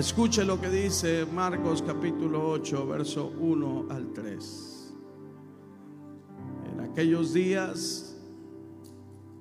[0.00, 4.94] Escuche lo que dice Marcos capítulo 8, verso 1 al 3.
[6.72, 8.16] En aquellos días,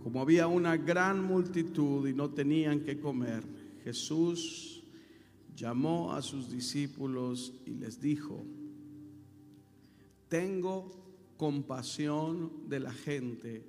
[0.04, 3.42] como había una gran multitud y no tenían que comer,
[3.86, 4.84] Jesús
[5.56, 8.44] llamó a sus discípulos y les dijo,
[10.28, 10.92] tengo
[11.38, 13.66] compasión de la gente,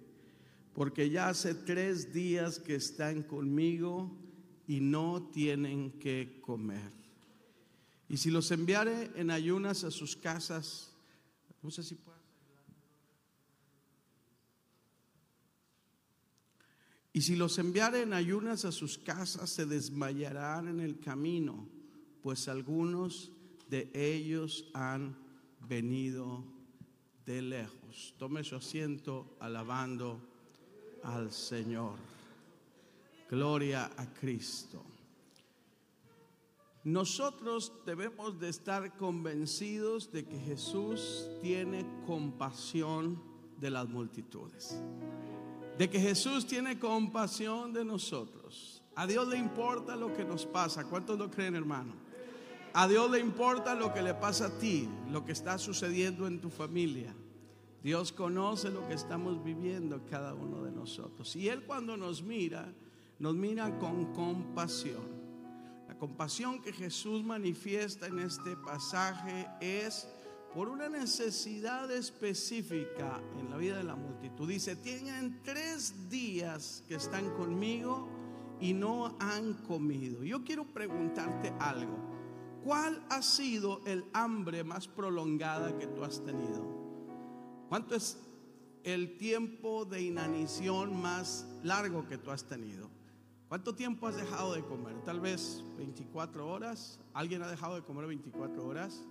[0.72, 4.10] porque ya hace tres días que están conmigo
[4.70, 6.92] y no tienen que comer.
[8.08, 10.92] Y si los enviare en ayunas a sus casas,
[11.60, 12.20] no sé si puedo.
[17.12, 21.68] Y si los enviare en ayunas a sus casas, se desmayarán en el camino,
[22.22, 23.32] pues algunos
[23.68, 25.18] de ellos han
[25.68, 26.44] venido
[27.26, 28.14] de lejos.
[28.18, 30.20] Tome su asiento alabando
[31.02, 32.09] al Señor.
[33.30, 34.84] Gloria a Cristo.
[36.82, 43.22] Nosotros debemos de estar convencidos de que Jesús tiene compasión
[43.56, 44.82] de las multitudes.
[45.78, 48.82] De que Jesús tiene compasión de nosotros.
[48.96, 50.84] A Dios le importa lo que nos pasa.
[50.88, 51.94] ¿Cuántos lo creen, hermano?
[52.72, 56.40] A Dios le importa lo que le pasa a ti, lo que está sucediendo en
[56.40, 57.14] tu familia.
[57.84, 61.36] Dios conoce lo que estamos viviendo cada uno de nosotros.
[61.36, 62.74] Y Él cuando nos mira,
[63.20, 65.20] nos mira con compasión.
[65.86, 70.08] La compasión que Jesús manifiesta en este pasaje es
[70.54, 74.48] por una necesidad específica en la vida de la multitud.
[74.48, 78.08] Dice, tienen tres días que están conmigo
[78.58, 80.24] y no han comido.
[80.24, 81.98] Yo quiero preguntarte algo.
[82.64, 86.64] ¿Cuál ha sido el hambre más prolongada que tú has tenido?
[87.68, 88.18] ¿Cuánto es
[88.82, 92.89] el tiempo de inanición más largo que tú has tenido?
[93.50, 95.02] ¿Cuánto tiempo has dejado de comer?
[95.02, 97.00] Tal vez 24 horas.
[97.12, 99.04] ¿Alguien ha dejado de comer 24 horas?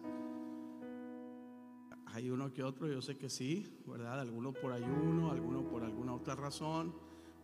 [2.06, 4.22] Hay uno que otro, yo sé que sí, ¿verdad?
[4.22, 6.96] Algunos por ayuno, algunos por alguna otra razón.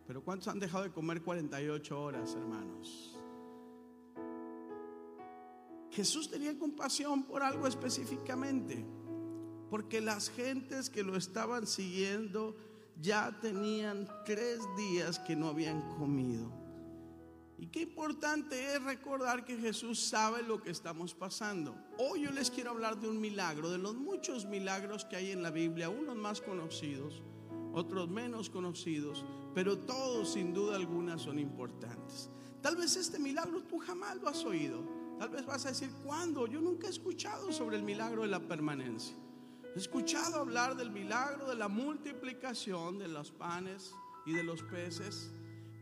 [0.07, 3.19] Pero ¿cuántos han dejado de comer 48 horas, hermanos?
[5.91, 8.85] Jesús tenía compasión por algo específicamente,
[9.69, 12.55] porque las gentes que lo estaban siguiendo
[13.01, 16.64] ya tenían tres días que no habían comido.
[17.57, 21.75] Y qué importante es recordar que Jesús sabe lo que estamos pasando.
[21.97, 25.41] Hoy yo les quiero hablar de un milagro, de los muchos milagros que hay en
[25.41, 27.23] la Biblia, unos más conocidos,
[27.73, 29.23] otros menos conocidos,
[29.53, 32.29] pero todos sin duda alguna son importantes.
[32.61, 34.83] Tal vez este milagro tú jamás lo has oído.
[35.17, 36.47] Tal vez vas a decir, ¿cuándo?
[36.47, 39.15] Yo nunca he escuchado sobre el milagro de la permanencia.
[39.75, 43.93] He escuchado hablar del milagro de la multiplicación de los panes
[44.25, 45.31] y de los peces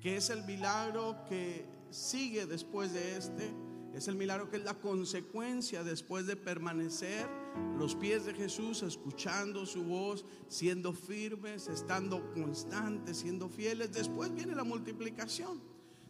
[0.04, 3.56] que es el milagro que sigue después de este.
[3.94, 7.30] Es el milagro que es la consecuencia después de permanecer
[7.78, 13.94] los pies de Jesús, escuchando su voz, siendo firmes, estando constantes, siendo fieles.
[13.94, 15.62] Después viene la multiplicación.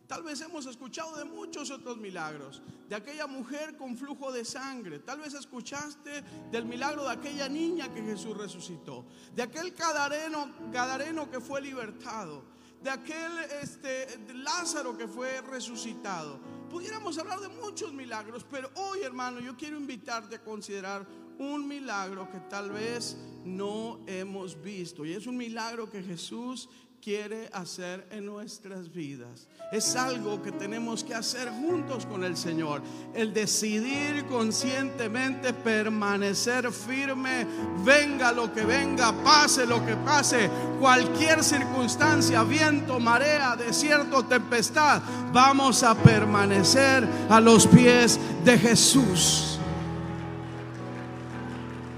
[0.07, 4.99] Tal vez hemos escuchado de muchos otros milagros, de aquella mujer con flujo de sangre.
[4.99, 9.05] Tal vez escuchaste del milagro de aquella niña que Jesús resucitó,
[9.35, 12.53] de aquel cadareno, cadareno que fue libertado
[12.83, 16.39] de aquel este, Lázaro que fue resucitado.
[16.69, 21.07] Pudiéramos hablar de muchos milagros, pero hoy hermano yo quiero invitarte a considerar
[21.39, 25.05] un milagro que tal vez no hemos visto.
[25.05, 26.69] Y es un milagro que Jesús
[27.03, 29.47] quiere hacer en nuestras vidas.
[29.73, 32.81] Es algo que tenemos que hacer juntos con el Señor.
[33.13, 37.45] El decidir conscientemente permanecer firme,
[37.83, 40.49] venga lo que venga, pase lo que pase,
[40.79, 45.01] cualquier circunstancia, viento, marea, desierto, tempestad,
[45.33, 49.52] vamos a permanecer a los pies de Jesús.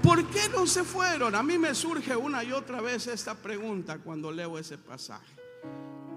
[0.06, 1.34] ¿Por qué no se fueron?
[1.34, 5.34] A mí me surge una y otra vez esta pregunta cuando leo ese pasaje.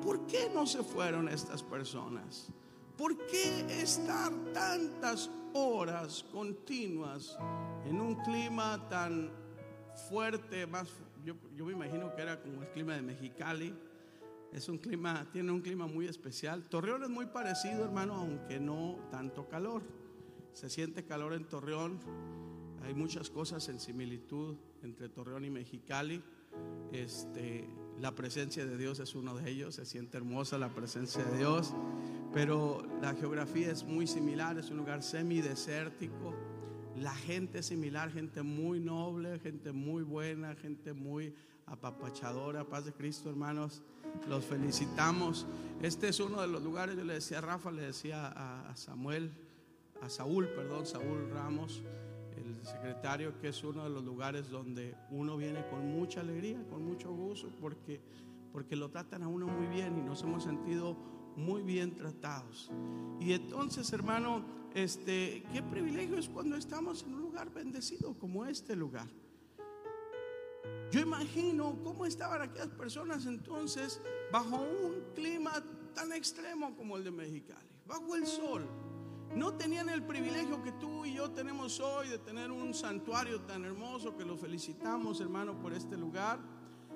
[0.03, 2.49] ¿Por qué no se fueron estas personas?
[2.95, 7.35] ¿Por qué estar tantas horas continuas
[7.83, 9.31] en un clima tan
[10.07, 10.67] fuerte?
[10.67, 10.87] Más,
[11.25, 13.73] yo, yo me imagino que era como el clima de Mexicali.
[14.53, 16.69] Es un clima, tiene un clima muy especial.
[16.69, 19.81] Torreón es muy parecido, hermano, aunque no tanto calor.
[20.53, 21.99] Se siente calor en Torreón
[22.83, 26.21] hay muchas cosas en similitud entre Torreón y Mexicali.
[26.91, 31.37] Este, la presencia de Dios es uno de ellos, se siente hermosa la presencia de
[31.37, 31.73] Dios,
[32.33, 36.33] pero la geografía es muy similar, es un lugar semidesértico.
[36.97, 41.33] La gente es similar, gente muy noble, gente muy buena, gente muy
[41.67, 42.65] apapachadora.
[42.65, 43.83] Paz de Cristo, hermanos,
[44.27, 45.45] los felicitamos.
[45.81, 49.31] Este es uno de los lugares, yo le decía a Rafa, le decía a Samuel,
[50.01, 51.83] a Saúl, perdón, Saúl Ramos,
[52.39, 56.83] el secretario, que es uno de los lugares donde uno viene con mucha alegría, con
[56.83, 58.01] mucho gusto, porque,
[58.51, 60.95] porque lo tratan a uno muy bien y nos hemos sentido
[61.35, 62.71] muy bien tratados.
[63.19, 64.43] Y entonces, hermano,
[64.73, 69.07] este, qué privilegio es cuando estamos en un lugar bendecido como este lugar.
[70.91, 74.01] Yo imagino cómo estaban aquellas personas entonces
[74.31, 75.63] bajo un clima
[75.93, 78.65] tan extremo como el de Mexicali, bajo el sol.
[79.35, 83.63] No tenían el privilegio que tú y yo tenemos hoy de tener un santuario tan
[83.63, 86.39] hermoso que lo felicitamos, hermano, por este lugar.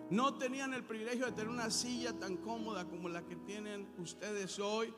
[0.10, 4.58] No tenían el privilegio de tener una silla tan cómoda como la que tienen ustedes
[4.60, 4.94] hoy.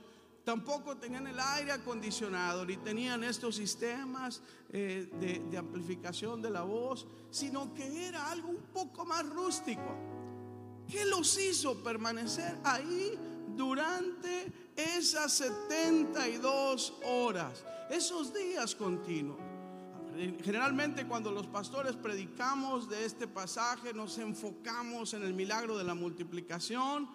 [0.46, 6.62] Tampoco tenían el aire acondicionado, ni tenían estos sistemas eh, de, de amplificación de la
[6.62, 9.96] voz, sino que era algo un poco más rústico.
[10.88, 13.18] ¿Qué los hizo permanecer ahí
[13.56, 19.40] durante esas 72 horas, esos días continuos?
[20.44, 25.94] Generalmente cuando los pastores predicamos de este pasaje nos enfocamos en el milagro de la
[25.94, 27.10] multiplicación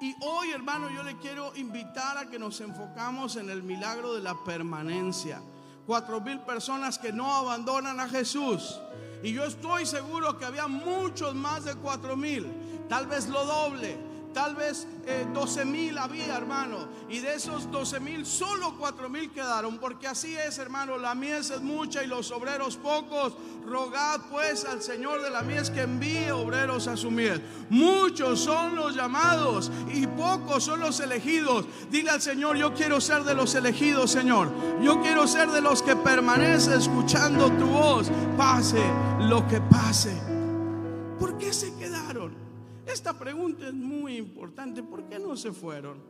[0.00, 4.22] y hoy, hermano, yo le quiero invitar a que nos enfocamos en el milagro de
[4.22, 5.40] la permanencia.
[5.86, 8.78] Cuatro mil personas que no abandonan a Jesús.
[9.22, 12.46] Y yo estoy seguro que había muchos más de cuatro mil,
[12.88, 13.96] tal vez lo doble
[14.36, 14.86] Tal vez
[15.32, 16.88] 12 eh, mil había, hermano.
[17.08, 19.78] Y de esos 12 mil, solo 4 mil quedaron.
[19.78, 20.98] Porque así es, hermano.
[20.98, 23.32] La mies es mucha y los obreros pocos.
[23.66, 27.40] Rogad pues al Señor de la mies que envíe obreros a su mies.
[27.70, 31.64] Muchos son los llamados y pocos son los elegidos.
[31.90, 34.52] Dile al Señor, yo quiero ser de los elegidos, Señor.
[34.82, 38.10] Yo quiero ser de los que permanece escuchando tu voz.
[38.36, 38.84] Pase
[39.18, 40.14] lo que pase.
[41.18, 41.75] ¿Por qué se?
[42.96, 44.82] Esta pregunta es muy importante.
[44.82, 46.02] ¿Por qué no se fueron?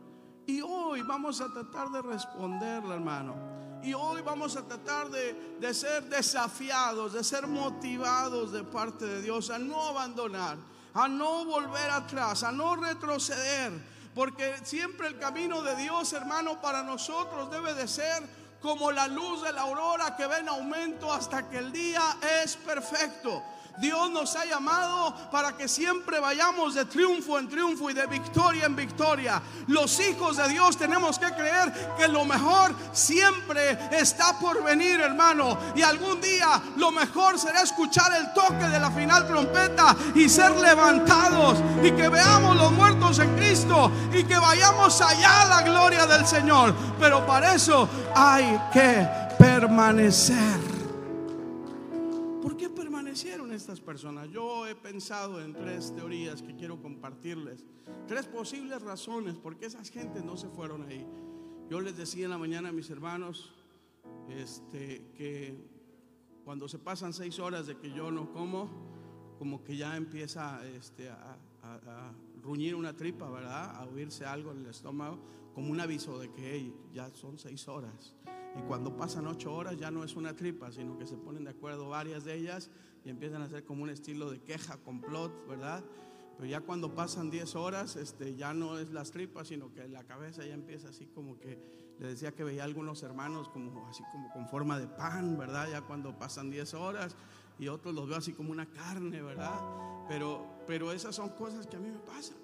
[0.45, 3.35] Y hoy vamos a tratar de responderla, hermano.
[3.83, 9.21] Y hoy vamos a tratar de, de, ser desafiados, de ser motivados de parte de
[9.21, 10.57] Dios a no abandonar,
[10.93, 13.73] a no volver atrás, a no retroceder.
[14.15, 18.23] Porque siempre el camino de Dios, hermano, para nosotros debe de ser
[18.61, 22.55] como la luz de la aurora que ve en aumento hasta que el día es
[22.55, 23.43] perfecto.
[23.77, 28.65] Dios nos ha llamado para que siempre vayamos de triunfo en triunfo y de victoria
[28.65, 29.41] en victoria.
[29.67, 35.57] Los hijos de Dios tenemos que creer que lo mejor siempre está por venir, hermano.
[35.75, 40.55] Y algún día lo mejor será escuchar el toque de la final trompeta y ser
[40.55, 46.05] levantados y que veamos los muertos en Cristo y que vayamos allá a la gloria
[46.05, 46.73] del Señor.
[46.99, 49.07] Pero para eso hay que
[49.37, 50.66] permanecer
[53.25, 54.29] estas personas?
[54.29, 57.65] Yo he pensado en tres teorías que quiero compartirles.
[58.07, 61.03] Tres posibles razones por qué esas gentes no se fueron ahí.
[61.67, 63.55] Yo les decía en la mañana a mis hermanos
[64.29, 65.57] este, que
[66.45, 68.69] cuando se pasan seis horas de que yo no como,
[69.39, 73.77] como que ya empieza este, a, a, ruñir una tripa, ¿verdad?
[73.77, 75.17] A oírse algo en el estómago,
[75.55, 78.13] como un aviso de que ya son seis horas.
[78.57, 81.49] Y cuando pasan ocho horas ya no es una tripa, sino que se ponen de
[81.49, 82.69] acuerdo varias de ellas
[83.07, 85.81] y empiezan a hacer como un estilo de queja, complot, ¿verdad?
[86.35, 90.03] Pero ya cuando pasan 10 horas, este, ya no es las tripas, sino que la
[90.03, 94.03] cabeza ya empieza así como que, le decía que veía a algunos hermanos como así
[94.11, 95.69] como con forma de pan, ¿verdad?
[95.71, 97.15] Ya cuando pasan 10 horas
[97.57, 99.57] y otros los veo así como una carne, ¿verdad?
[100.09, 102.35] Pero, pero esas son cosas que a mí me pasan.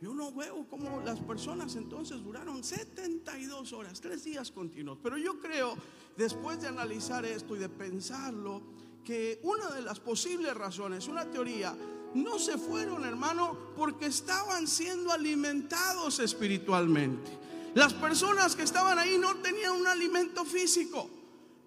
[0.00, 4.96] Yo no veo cómo las personas entonces duraron 72 horas, tres días continuos.
[5.02, 5.74] Pero yo creo,
[6.16, 8.62] después de analizar esto y de pensarlo,
[9.04, 11.76] que una de las posibles razones, una teoría,
[12.14, 17.38] no se fueron, hermano, porque estaban siendo alimentados espiritualmente.
[17.74, 21.10] Las personas que estaban ahí no tenían un alimento físico.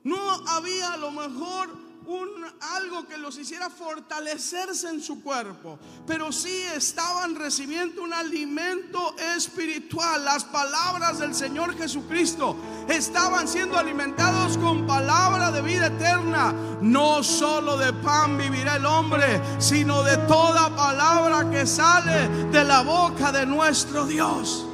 [0.03, 0.17] No
[0.47, 1.69] había a lo mejor
[2.07, 2.29] un,
[2.61, 10.23] algo que los hiciera fortalecerse en su cuerpo, pero sí estaban recibiendo un alimento espiritual.
[10.23, 12.55] Las palabras del Señor Jesucristo
[12.87, 16.53] estaban siendo alimentados con palabra de vida eterna.
[16.81, 22.83] No solo de pan vivirá el hombre, sino de toda palabra que sale de la
[22.83, 24.65] boca de nuestro Dios.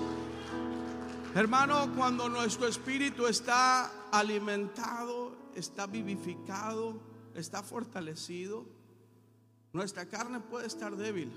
[1.33, 8.65] Hermano, cuando nuestro espíritu está alimentado, está vivificado, está fortalecido.
[9.73, 11.31] Nuestra carne puede estar débil,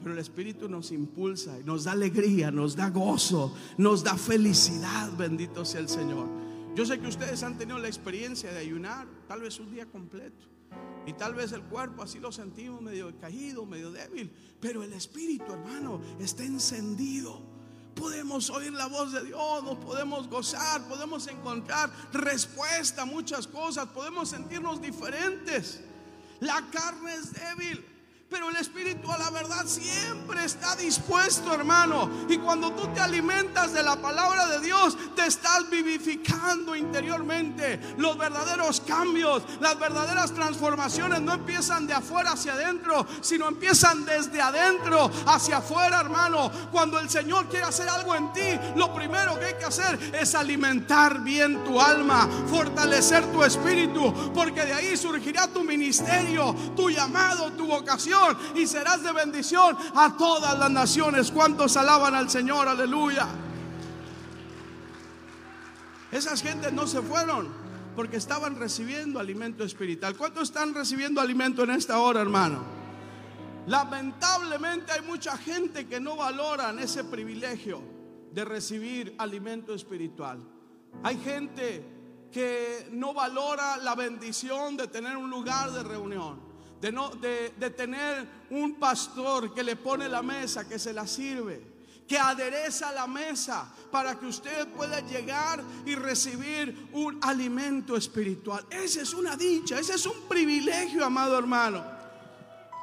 [0.00, 5.16] pero el Espíritu nos impulsa y nos da alegría, nos da gozo, nos da felicidad.
[5.16, 6.28] Bendito sea el Señor.
[6.74, 10.46] Yo sé que ustedes han tenido la experiencia de ayunar, tal vez un día completo.
[11.06, 14.30] Y tal vez el cuerpo así lo sentimos medio caído, medio débil.
[14.60, 17.49] Pero el espíritu, hermano, está encendido.
[17.94, 23.86] Podemos oír la voz de Dios, nos podemos gozar, podemos encontrar respuesta a muchas cosas,
[23.88, 25.80] podemos sentirnos diferentes.
[26.40, 27.84] La carne es débil,
[28.30, 32.08] pero el Espíritu a la verdad siempre está dispuesto, hermano.
[32.28, 37.80] Y cuando tú te alimentas de la palabra de Dios, te estás vivificando interiormente.
[37.98, 44.40] Los verdaderos cambios, las verdaderas transformaciones no empiezan de afuera hacia adentro, sino empiezan desde
[44.40, 46.52] adentro hacia afuera, hermano.
[46.70, 50.36] Cuando el Señor quiere hacer algo en ti, lo primero que hay que hacer es
[50.36, 57.50] alimentar bien tu alma, fortalecer tu espíritu, porque de ahí surgirá tu ministerio, tu llamado,
[57.52, 58.19] tu vocación
[58.54, 61.30] y serás de bendición a todas las naciones.
[61.30, 62.68] ¿Cuántos alaban al Señor?
[62.68, 63.26] Aleluya.
[66.12, 67.48] Esas gentes no se fueron
[67.94, 70.16] porque estaban recibiendo alimento espiritual.
[70.16, 72.64] ¿Cuántos están recibiendo alimento en esta hora, hermano?
[73.66, 77.82] Lamentablemente hay mucha gente que no valoran ese privilegio
[78.32, 80.42] de recibir alimento espiritual.
[81.02, 81.84] Hay gente
[82.32, 86.49] que no valora la bendición de tener un lugar de reunión
[86.80, 91.70] de, tener un pastor que le pone la mesa, que se la sirve
[92.10, 98.66] que adereza la mesa para que usted pueda llegar y recibir un alimento espiritual.
[98.68, 101.84] Esa es una dicha, ese es un privilegio, amado hermano.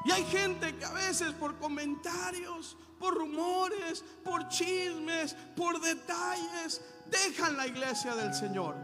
[0.05, 7.57] Y hay gente que a veces por comentarios, por rumores, por chismes, por detalles, dejan
[7.57, 8.75] la iglesia del Señor.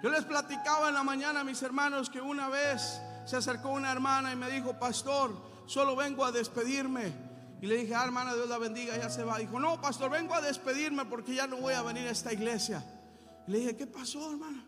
[0.00, 4.32] Yo les platicaba en la mañana mis hermanos que una vez se acercó una hermana
[4.32, 5.32] y me dijo, pastor,
[5.66, 7.12] solo vengo a despedirme.
[7.60, 9.38] Y le dije, ah, hermana, Dios la bendiga, ya se va.
[9.38, 12.84] Dijo, no, pastor, vengo a despedirme porque ya no voy a venir a esta iglesia.
[13.48, 14.64] Y le dije, ¿qué pasó, hermana?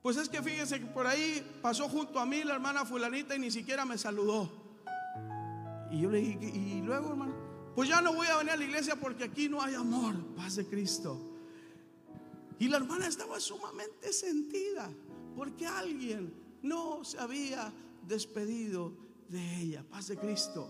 [0.00, 3.38] Pues es que fíjese que por ahí pasó junto a mí la hermana fulanita y
[3.38, 4.50] ni siquiera me saludó.
[5.90, 7.34] Y yo le dije, ¿y luego, hermano?
[7.74, 10.56] Pues ya no voy a venir a la iglesia porque aquí no hay amor, paz
[10.56, 11.20] de Cristo.
[12.58, 14.88] Y la hermana estaba sumamente sentida
[15.36, 17.72] porque alguien no se había
[18.06, 18.92] despedido
[19.28, 19.84] de ella.
[19.90, 20.68] Paz de Cristo.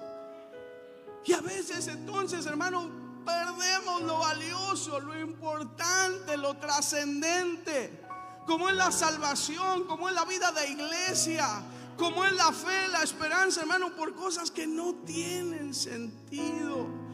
[1.25, 2.91] Y a veces entonces, hermano,
[3.25, 8.01] perdemos lo valioso, lo importante, lo trascendente,
[8.47, 11.63] como es la salvación, como es la vida de iglesia,
[11.97, 17.12] como es la fe, la esperanza, hermano, por cosas que no tienen sentido.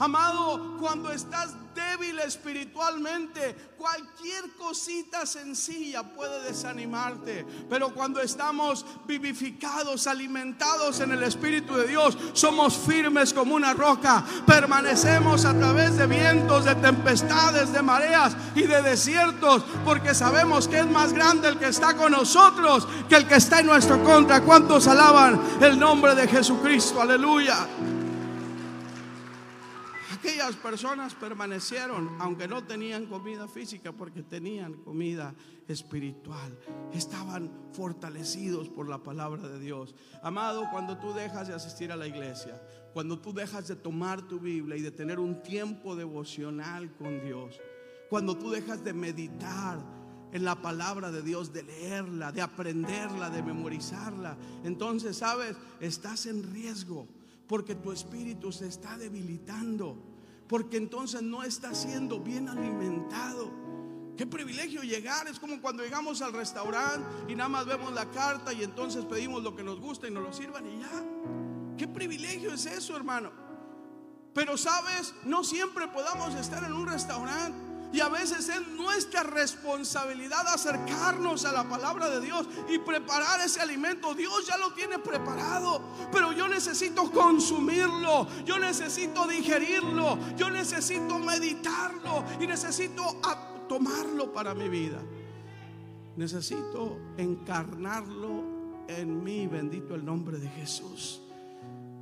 [0.00, 7.44] Amado, cuando estás débil espiritualmente, cualquier cosita sencilla puede desanimarte.
[7.68, 14.24] Pero cuando estamos vivificados, alimentados en el Espíritu de Dios, somos firmes como una roca.
[14.46, 20.78] Permanecemos a través de vientos, de tempestades, de mareas y de desiertos, porque sabemos que
[20.78, 24.42] es más grande el que está con nosotros que el que está en nuestro contra.
[24.42, 27.00] ¿Cuántos alaban el nombre de Jesucristo?
[27.00, 27.66] Aleluya
[30.28, 35.34] aquellas personas permanecieron, aunque no tenían comida física, porque tenían comida
[35.66, 36.54] espiritual.
[36.92, 39.94] Estaban fortalecidos por la palabra de Dios.
[40.22, 42.60] Amado, cuando tú dejas de asistir a la iglesia,
[42.92, 47.58] cuando tú dejas de tomar tu Biblia y de tener un tiempo devocional con Dios,
[48.10, 49.78] cuando tú dejas de meditar
[50.30, 56.52] en la palabra de Dios, de leerla, de aprenderla, de memorizarla, entonces, sabes, estás en
[56.52, 57.08] riesgo
[57.46, 60.17] porque tu espíritu se está debilitando
[60.48, 63.52] porque entonces no está siendo bien alimentado.
[64.16, 68.52] Qué privilegio llegar, es como cuando llegamos al restaurante y nada más vemos la carta
[68.52, 71.04] y entonces pedimos lo que nos gusta y nos lo sirvan y ya.
[71.76, 73.30] Qué privilegio es eso, hermano.
[74.34, 80.46] Pero sabes, no siempre podamos estar en un restaurante y a veces es nuestra responsabilidad
[80.46, 84.14] acercarnos a la palabra de Dios y preparar ese alimento.
[84.14, 92.24] Dios ya lo tiene preparado, pero yo necesito consumirlo, yo necesito digerirlo, yo necesito meditarlo
[92.40, 93.20] y necesito
[93.68, 95.00] tomarlo para mi vida.
[96.16, 101.22] Necesito encarnarlo en mí, bendito el nombre de Jesús.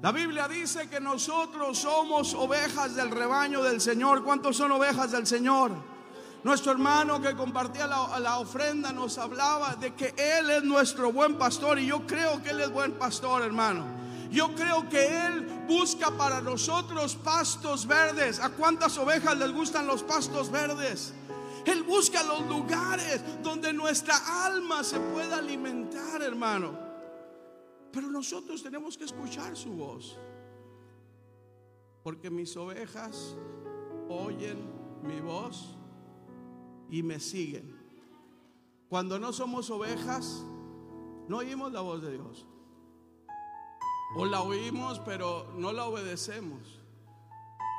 [0.03, 4.23] La Biblia dice que nosotros somos ovejas del rebaño del Señor.
[4.23, 5.73] ¿Cuántos son ovejas del Señor?
[6.45, 11.79] Nuestro hermano que compartía la, ofrenda nos hablaba de que Él es nuestro buen pastor
[11.79, 13.85] y yo creo que Él es buen pastor, hermano.
[14.31, 18.39] Yo creo que Él busca para nosotros pastos verdes.
[18.39, 21.15] ¿A cuántas ovejas les gustan los pastos verdes?
[21.65, 26.86] Él busca los lugares donde nuestra alma se pueda alimentar, hermano.
[27.97, 30.19] Pero nosotros tenemos que escuchar su voz.
[32.03, 33.35] Porque mis ovejas
[34.11, 34.59] oyen
[35.03, 35.79] mi voz
[36.91, 37.75] y me siguen.
[38.91, 40.45] Cuando no somos ovejas,
[41.27, 42.47] no oímos la voz de Dios.
[44.15, 46.83] O la oímos, pero no la obedecemos.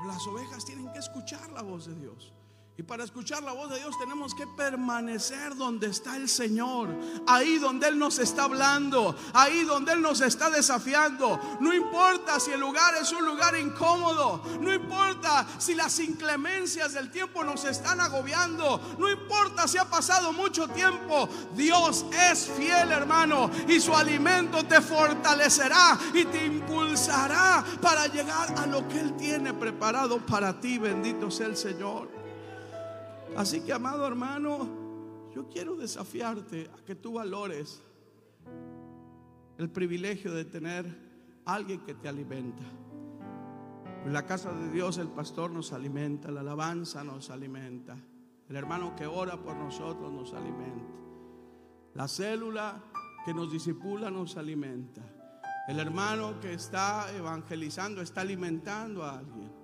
[0.08, 2.34] Las ovejas tienen que escuchar la voz de Dios.
[2.80, 7.58] Y para escuchar la voz de Dios tenemos que permanecer donde está el Señor, ahí
[7.58, 11.40] donde Él nos está hablando, ahí donde Él nos está desafiando.
[11.60, 17.10] No importa si el lugar es un lugar incómodo, no importa si las inclemencias del
[17.10, 23.50] tiempo nos están agobiando, no importa si ha pasado mucho tiempo, Dios es fiel hermano
[23.68, 29.52] y su alimento te fortalecerá y te impulsará para llegar a lo que Él tiene
[29.56, 30.78] preparado para ti.
[30.78, 32.17] Bendito sea el Señor.
[33.36, 34.88] Así que, amado hermano,
[35.34, 37.84] yo quiero desafiarte a que tú valores
[39.58, 40.86] el privilegio de tener
[41.46, 42.64] alguien que te alimenta.
[44.06, 47.98] En la casa de Dios el pastor nos alimenta, la alabanza nos alimenta,
[48.48, 50.94] el hermano que ora por nosotros nos alimenta,
[51.94, 52.82] la célula
[53.26, 55.02] que nos disipula nos alimenta,
[55.68, 59.57] el hermano que está evangelizando está alimentando a alguien.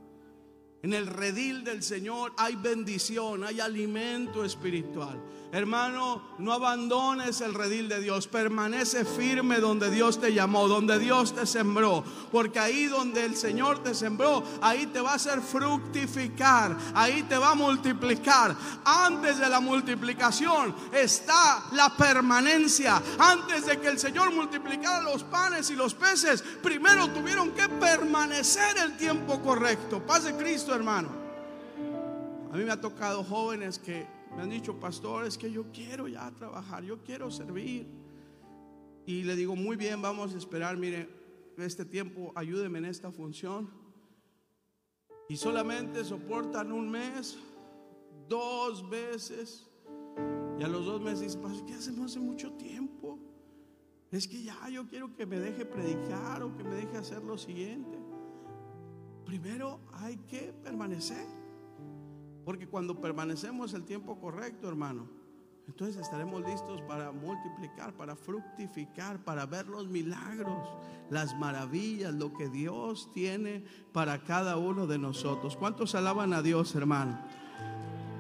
[0.84, 5.18] En el redil del Señor hay bendición, hay alimento espiritual.
[5.54, 8.26] Hermano, no abandones el redil de Dios.
[8.26, 12.04] Permanece firme donde Dios te llamó, donde Dios te sembró.
[12.32, 16.76] Porque ahí donde el Señor te sembró, ahí te va a hacer fructificar.
[16.96, 18.56] Ahí te va a multiplicar.
[18.84, 23.00] Antes de la multiplicación está la permanencia.
[23.20, 28.76] Antes de que el Señor multiplicara los panes y los peces, primero tuvieron que permanecer
[28.80, 30.04] el tiempo correcto.
[30.04, 31.10] Paz de Cristo, hermano.
[32.52, 36.32] A mí me ha tocado jóvenes que me han dicho, pastores, que yo quiero ya
[36.32, 37.88] trabajar, yo quiero servir.
[39.06, 41.10] Y le digo, muy bien, vamos a esperar, mire,
[41.58, 43.70] este tiempo, ayúdeme en esta función.
[45.30, 47.38] Y solamente soportan un mes,
[48.28, 49.70] dos veces.
[50.60, 51.38] Y a los dos meses,
[51.68, 53.20] ¿qué hacemos hace mucho tiempo?
[54.12, 57.38] Es que ya yo quiero que me deje predicar o que me deje hacer lo
[57.38, 57.98] siguiente.
[59.26, 61.43] Primero hay que permanecer.
[62.46, 65.08] Porque cuando permanecemos el tiempo correcto, hermano,
[65.68, 70.70] entonces estaremos listos para multiplicar, para fructificar, para ver los milagros,
[71.10, 73.64] las maravillas, lo que Dios tiene
[73.94, 75.56] para cada uno de nosotros.
[75.56, 77.18] ¿Cuántos alaban a Dios, hermano?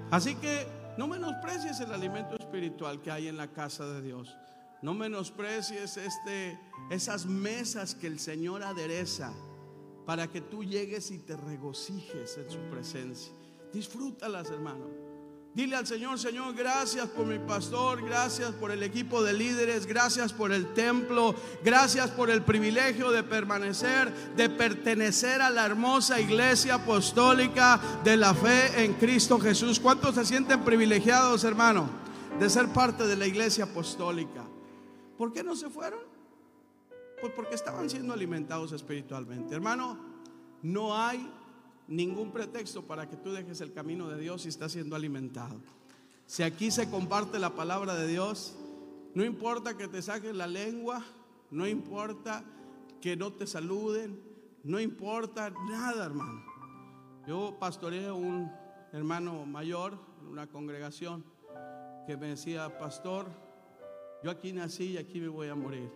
[0.10, 4.38] Así que no menosprecies el alimento espiritual que hay en la casa de Dios.
[4.82, 9.34] No menosprecies este, esas mesas que el Señor adereza
[10.06, 13.34] para que tú llegues y te regocijes en su presencia.
[13.74, 14.86] Disfrútalas, hermano.
[15.56, 20.34] Dile al Señor, Señor, gracias por mi pastor, gracias por el equipo de líderes, gracias
[20.34, 26.76] por el templo, gracias por el privilegio de permanecer, de pertenecer a la hermosa iglesia
[26.76, 29.80] apostólica de la fe en Cristo Jesús.
[29.80, 31.88] ¿Cuántos se sienten privilegiados, hermano,
[32.40, 34.44] de ser parte de la iglesia apostólica?
[35.20, 36.00] ¿Por qué no se fueron?
[37.22, 39.54] Pues porque estaban siendo alimentados espiritualmente.
[39.54, 40.00] Hermano,
[40.64, 41.32] no hay
[41.88, 45.60] ningún pretexto para que tú dejes el camino de Dios y estás siendo alimentado.
[46.26, 48.56] Si aquí se comparte la palabra de Dios,
[49.14, 51.04] no importa que te saquen la lengua,
[51.52, 52.44] no importa
[53.02, 54.20] que no te saluden,
[54.64, 56.44] no importa nada, hermano.
[57.28, 58.52] Yo pastoreé a un
[58.92, 61.24] hermano mayor en una congregación
[62.08, 63.28] que me decía, pastor,
[64.24, 65.92] yo aquí nací y aquí me voy a morir.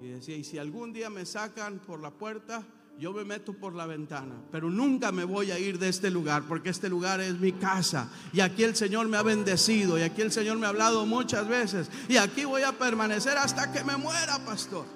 [0.00, 2.64] Y decía, y si algún día me sacan por la puerta,
[2.98, 6.44] yo me meto por la ventana, pero nunca me voy a ir de este lugar,
[6.46, 8.10] porque este lugar es mi casa.
[8.32, 11.48] Y aquí el Señor me ha bendecido, y aquí el Señor me ha hablado muchas
[11.48, 14.86] veces, y aquí voy a permanecer hasta que me muera, pastor.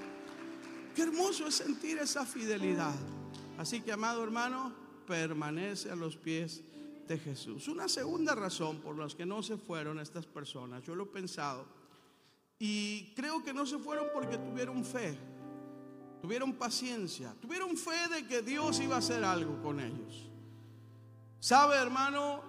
[0.95, 2.95] Qué hermoso es sentir esa fidelidad.
[3.57, 4.73] Así que, amado hermano,
[5.07, 6.63] permanece a los pies
[7.09, 7.67] de Jesús.
[7.67, 11.67] Una segunda razón por la que no se fueron estas personas, yo lo he pensado,
[12.61, 15.17] y creo que no se fueron porque tuvieron fe
[16.21, 20.29] tuvieron paciencia, tuvieron fe de que Dios iba a hacer algo con ellos.
[21.41, 22.43] ¿Sabe, hermano?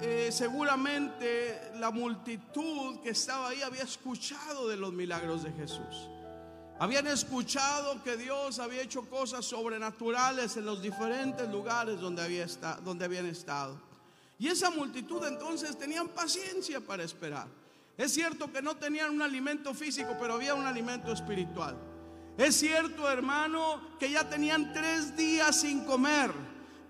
[0.00, 6.08] Eh, seguramente la multitud que estaba ahí había escuchado de los milagros de Jesús.
[6.78, 12.46] Habían escuchado que Dios había hecho cosas sobrenaturales en los diferentes lugares donde, había
[12.82, 13.80] donde habían estado.
[14.38, 17.46] Y esa multitud entonces tenían paciencia para esperar.
[17.96, 21.76] Es cierto que no tenían un alimento físico, pero había un alimento espiritual.
[22.38, 26.32] Es cierto, hermano, que ya tenían tres días sin comer,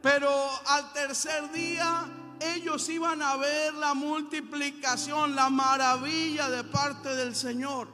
[0.01, 0.31] pero
[0.67, 2.05] al tercer día
[2.41, 7.89] ellos iban a ver la multiplicación, la maravilla de parte del Señor.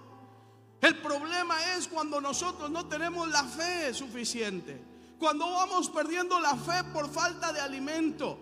[0.81, 4.81] El problema es cuando nosotros no tenemos la fe suficiente,
[5.19, 8.39] cuando vamos perdiendo la fe por falta de alimento,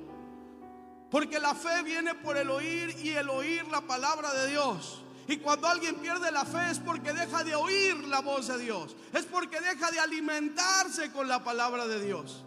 [1.11, 5.06] porque la fe viene por el oír y el oír la palabra de Dios.
[5.29, 8.97] Y cuando alguien pierde la fe es porque deja de oír la voz de Dios.
[9.12, 12.45] Es porque deja de alimentarse con la palabra de Dios.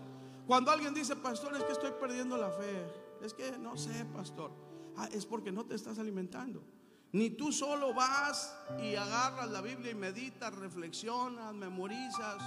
[0.47, 2.87] Cuando alguien dice, pastor, es que estoy perdiendo la fe,
[3.21, 4.51] es que no sé, pastor,
[4.97, 6.63] ah, es porque no te estás alimentando.
[7.11, 12.37] Ni tú solo vas y agarras la Biblia y meditas, reflexionas, memorizas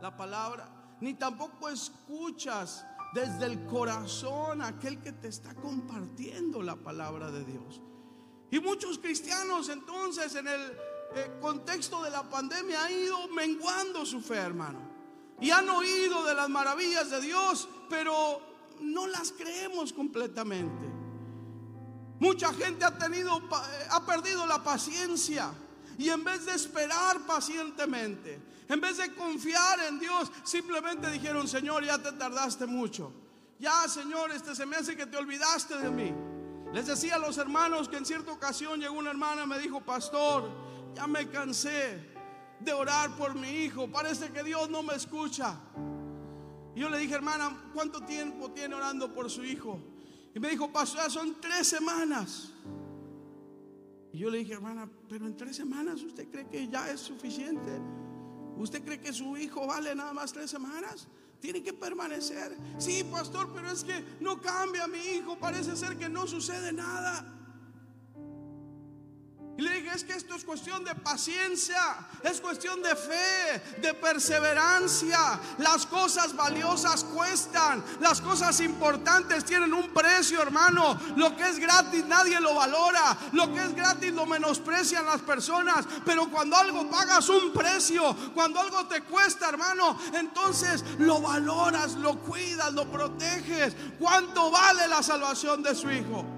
[0.00, 0.68] la palabra,
[1.00, 7.80] ni tampoco escuchas desde el corazón aquel que te está compartiendo la palabra de Dios.
[8.52, 10.60] Y muchos cristianos entonces en el
[11.14, 14.78] eh, contexto de la pandemia han ido menguando su fe, hermano.
[15.40, 18.42] Y han oído de las maravillas de Dios, pero
[18.78, 20.84] no las creemos completamente.
[22.20, 25.50] Mucha gente ha tenido eh, ha perdido la paciencia
[25.96, 28.38] y en vez de esperar pacientemente,
[28.68, 33.14] en vez de confiar en Dios, simplemente dijeron, "Señor, ya te tardaste mucho.
[33.58, 36.31] Ya, Señor, este se me hace que te olvidaste de mí."
[36.72, 39.80] Les decía a los hermanos que en cierta ocasión llegó una hermana y me dijo,
[39.80, 40.50] "Pastor,
[40.94, 42.12] ya me cansé
[42.60, 43.90] de orar por mi hijo.
[43.90, 45.58] Parece que Dios no me escucha."
[46.74, 49.78] Y yo le dije, "Hermana, ¿cuánto tiempo tiene orando por su hijo?"
[50.34, 52.50] Y me dijo, pastor, son tres semanas.
[54.12, 57.70] Y yo le dije, hermana, pero en tres semanas usted cree que ya es suficiente.
[58.56, 61.08] ¿Usted cree que su hijo vale nada más tres semanas?
[61.42, 62.56] Tiene que permanecer.
[62.78, 65.36] Sí, pastor, pero es que no cambia mi hijo.
[65.36, 67.26] Parece ser que no sucede nada.
[69.56, 71.78] Y le dije, es que esto es cuestión de paciencia,
[72.22, 75.38] es cuestión de fe, de perseverancia.
[75.58, 80.98] Las cosas valiosas cuestan, las cosas importantes tienen un precio, hermano.
[81.16, 85.86] Lo que es gratis nadie lo valora, lo que es gratis lo menosprecian las personas.
[86.06, 92.18] Pero cuando algo pagas un precio, cuando algo te cuesta, hermano, entonces lo valoras, lo
[92.20, 93.76] cuidas, lo proteges.
[93.98, 96.31] ¿Cuánto vale la salvación de su hijo?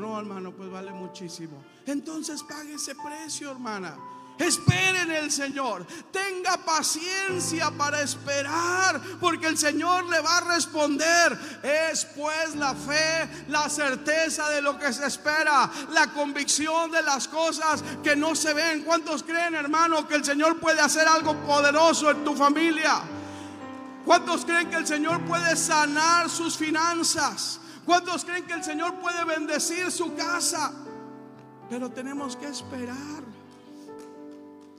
[0.00, 1.62] No, hermano, pues vale muchísimo.
[1.84, 3.94] Entonces pague ese precio, hermana.
[4.38, 5.86] Espere en el Señor.
[6.10, 11.38] Tenga paciencia para esperar, porque el Señor le va a responder.
[11.62, 17.28] Es pues la fe, la certeza de lo que se espera, la convicción de las
[17.28, 18.82] cosas que no se ven.
[18.84, 23.02] ¿Cuántos creen, hermano, que el Señor puede hacer algo poderoso en tu familia?
[24.06, 27.60] ¿Cuántos creen que el Señor puede sanar sus finanzas?
[27.90, 30.72] ¿Cuántos creen que el Señor puede bendecir su casa?
[31.68, 33.24] Pero tenemos que esperar.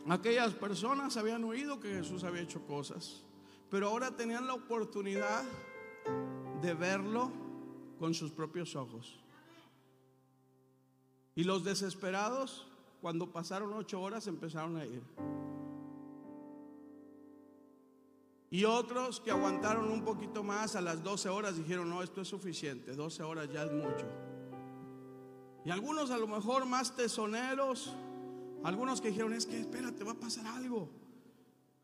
[0.08, 3.22] Aquellas personas habían oído que Jesús había hecho cosas,
[3.70, 5.44] pero ahora tenían la oportunidad
[6.62, 7.34] de verlo
[8.00, 9.20] con sus propios ojos.
[11.36, 12.66] Y los desesperados,
[13.02, 15.04] cuando pasaron ocho horas, empezaron a ir.
[18.52, 22.28] Y otros que aguantaron un poquito más a las 12 horas dijeron, no, esto es
[22.28, 24.06] suficiente, 12 horas ya es mucho.
[25.64, 27.94] Y algunos a lo mejor más tesoneros,
[28.64, 30.90] algunos que dijeron, es que espérate, va a pasar algo.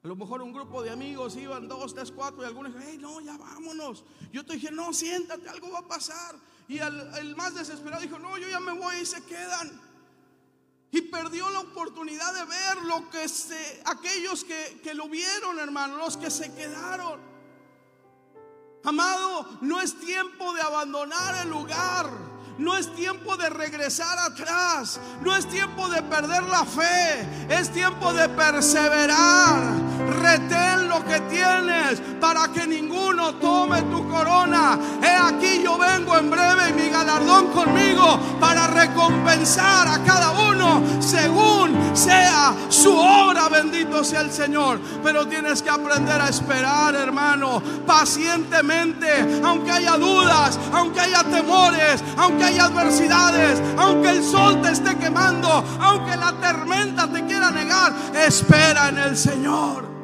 [0.04, 3.00] A lo mejor un grupo de amigos iban dos, tres, cuatro y algunos dijeron, hey,
[3.02, 4.04] no, ya vámonos.
[4.34, 6.36] Yo te dije, no, siéntate, algo va a pasar.
[6.68, 9.82] Y el, más desesperado dijo, no, yo ya me voy y se quedan.
[10.92, 15.98] Y perdió la oportunidad de ver lo que se, aquellos que, que lo vieron, hermano,
[15.98, 17.20] los que se quedaron.
[18.84, 22.10] Amado, no es tiempo de abandonar el lugar.
[22.58, 25.00] No es tiempo de regresar atrás.
[25.22, 27.28] No es tiempo de perder la fe.
[27.50, 29.87] Es tiempo de perseverar.
[30.08, 34.80] Retén lo que tienes para que ninguno tome tu corona.
[35.02, 40.82] He aquí yo vengo en breve y mi galardón conmigo para recompensar a cada uno
[41.00, 43.50] según sea su obra.
[43.50, 44.80] Bendito sea el Señor.
[45.04, 52.44] Pero tienes que aprender a esperar, hermano, pacientemente, aunque haya dudas, aunque haya temores, aunque
[52.44, 58.90] hay adversidades, aunque el sol te esté quemando, aunque la tormenta te quiera negar, espera
[58.90, 59.97] en el Señor.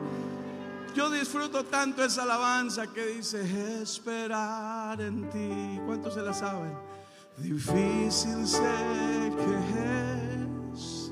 [0.95, 5.79] Yo disfruto tanto esa alabanza que dice esperar en ti.
[5.85, 6.73] ¿Cuántos se la saben?
[7.37, 9.55] Difícil sé que
[10.73, 11.11] es.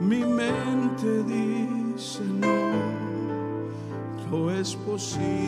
[0.00, 2.72] Mi mente dice no,
[4.30, 5.38] no es posible.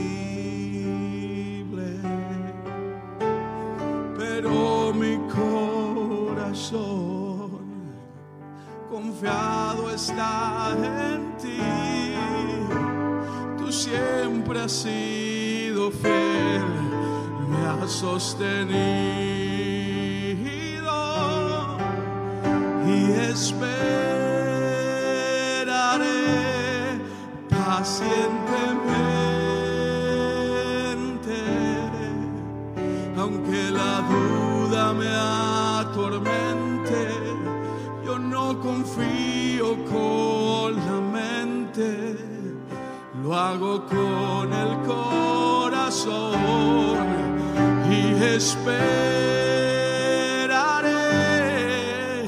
[4.20, 6.70] pero mi corazón
[8.90, 11.89] confiado está en ti.
[14.50, 16.64] Siempre has sido fiel,
[17.48, 18.74] me has sostenido
[22.84, 23.99] y esperaré
[48.40, 48.64] esperaré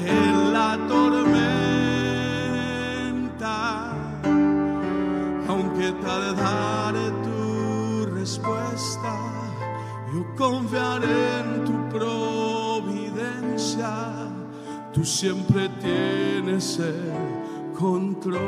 [0.07, 2.37] en la tormenta,
[5.47, 9.13] aunque tardare tu respuesta,
[10.13, 13.91] yo confiaré en tu providencia,
[14.93, 17.11] tú siempre tienes el
[17.75, 18.43] control.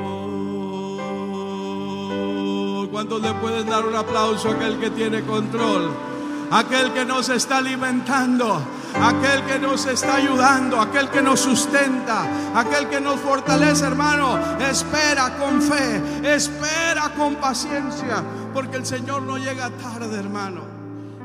[2.92, 6.15] ¿Cuántos le pueden dar un aplauso a aquel que tiene control?
[6.52, 8.62] Aquel que nos está alimentando,
[8.94, 14.38] aquel que nos está ayudando, aquel que nos sustenta, aquel que nos fortalece, hermano.
[14.60, 16.02] Espera con fe,
[16.36, 20.62] espera con paciencia, porque el Señor no llega tarde, hermano.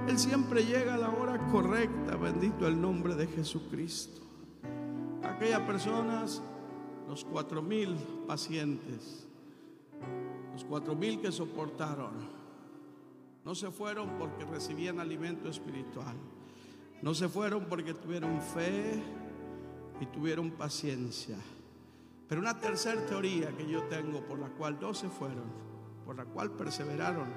[0.09, 4.23] Él siempre llega a la hora correcta, bendito el nombre de Jesucristo.
[5.23, 6.43] Aquellas personas,
[7.09, 7.95] los cuatro mil
[8.27, 9.27] pacientes,
[10.53, 12.40] los cuatro mil que soportaron,
[13.45, 16.17] no se fueron porque recibían alimento espiritual.
[17.03, 19.03] No se fueron porque tuvieron fe
[20.01, 21.37] y tuvieron paciencia.
[22.29, 25.51] Pero una tercera teoría que yo tengo por la cual no se fueron,
[26.05, 27.29] por la cual perseveraron,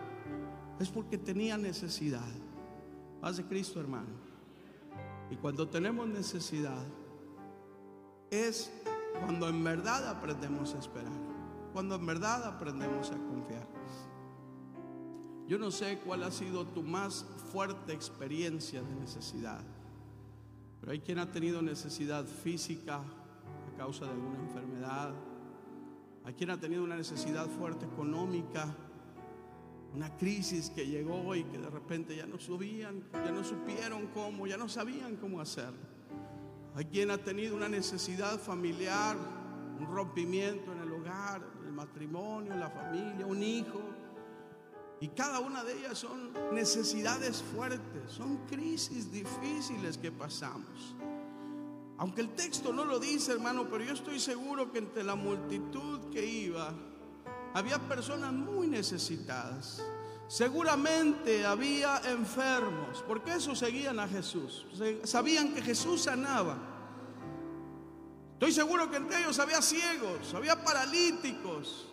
[0.80, 2.28] es porque tenían necesidad.
[3.22, 4.10] Paz de Cristo, hermano.
[5.32, 6.86] Y cuando tenemos necesidad,
[8.30, 8.72] es
[9.22, 11.34] cuando en verdad aprendemos a esperar
[11.74, 13.68] cuando en verdad aprendemos a confiar.
[15.48, 19.62] Yo no sé cuál ha sido tu más fuerte experiencia de necesidad,
[20.80, 25.14] pero hay quien ha tenido necesidad física a causa de alguna enfermedad,
[26.26, 28.74] hay quien ha tenido una necesidad fuerte económica,
[29.94, 34.48] una crisis que llegó y que de repente ya no subían, ya no supieron cómo,
[34.48, 35.72] ya no sabían cómo hacer.
[36.76, 39.16] Hay quien ha tenido una necesidad familiar,
[39.80, 43.82] un rompimiento en el hogar, matrimonio, la familia, un hijo.
[45.04, 50.96] Y cada una de ellas son necesidades fuertes, son crisis difíciles que pasamos.
[51.98, 56.10] Aunque el texto no lo dice, hermano, pero yo estoy seguro que entre la multitud
[56.10, 56.74] que iba,
[57.54, 59.84] había personas muy necesitadas.
[60.30, 64.66] Seguramente había enfermos, porque eso seguían a Jesús.
[65.04, 66.56] Sabían que Jesús sanaba.
[68.36, 71.90] Estoy seguro que entre ellos había ciegos, había paralíticos,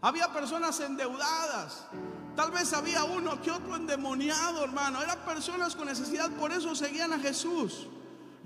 [0.00, 1.88] había personas endeudadas.
[2.36, 5.02] Tal vez había uno que otro endemoniado, hermano.
[5.02, 7.86] Eran personas con necesidad, por eso seguían a Jesús.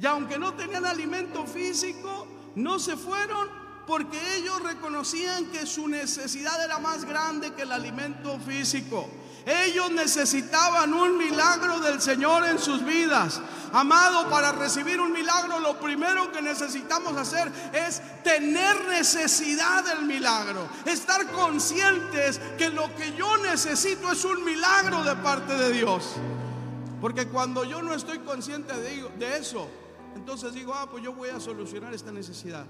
[0.00, 3.48] Y aunque no tenían alimento físico, no se fueron
[3.86, 9.08] porque ellos reconocían que su necesidad era más grande que el alimento físico.
[9.46, 13.40] Ellos necesitaban un milagro del Señor en sus vidas.
[13.72, 20.68] Amado, para recibir un milagro lo primero que necesitamos hacer es tener necesidad del milagro.
[20.84, 26.16] Estar conscientes que lo que yo necesito es un milagro de parte de Dios.
[27.00, 29.68] Porque cuando yo no estoy consciente de, eso,
[30.14, 32.66] entonces digo, ah, pues yo voy a solucionar esta necesidad.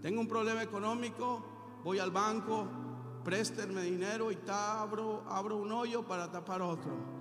[0.00, 1.44] Tengo un problema económico,
[1.84, 2.66] voy al banco,
[3.24, 7.17] préstenme dinero y abro, abro un hoyo para tapar otro.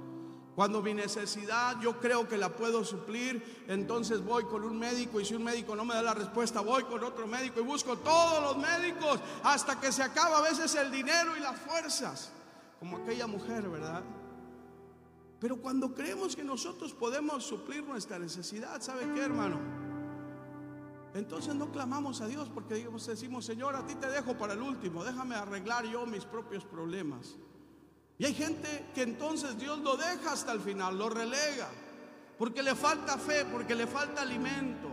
[0.57, 5.25] Cuando mi necesidad yo creo que la puedo suplir, entonces voy con un médico y
[5.25, 8.41] si un médico no me da la respuesta, voy con otro médico y busco todos
[8.41, 12.31] los médicos hasta que se acaba a veces el dinero y las fuerzas,
[12.79, 14.01] como aquella mujer, ¿verdad?
[15.39, 19.59] Pero cuando creemos que nosotros podemos suplir nuestra necesidad, ¿sabe qué, hermano?
[21.13, 25.03] Entonces no clamamos a Dios porque decimos, Señor, a ti te dejo para el último,
[25.03, 27.37] déjame arreglar yo mis propios problemas.
[28.19, 31.67] Y hay gente que entonces Dios lo deja hasta el final, lo relega,
[32.37, 34.89] porque le falta fe, porque le falta alimento.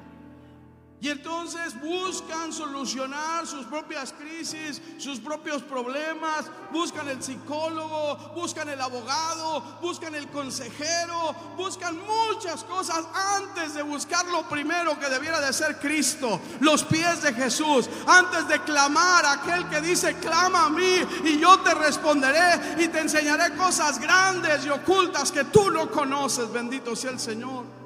[1.04, 8.80] Y entonces buscan solucionar sus propias crisis, sus propios problemas, buscan el psicólogo, buscan el
[8.80, 13.04] abogado, buscan el consejero, buscan muchas cosas
[13.36, 18.48] antes de buscar lo primero que debiera de ser Cristo, los pies de Jesús, antes
[18.48, 23.00] de clamar a aquel que dice, clama a mí y yo te responderé y te
[23.00, 27.83] enseñaré cosas grandes y ocultas que tú no conoces, bendito sea el Señor.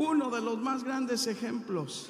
[0.00, 2.08] Uno de los más grandes ejemplos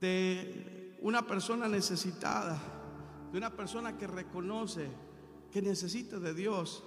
[0.00, 2.58] de una persona necesitada,
[3.30, 4.88] de una persona que reconoce
[5.52, 6.82] que necesita de Dios,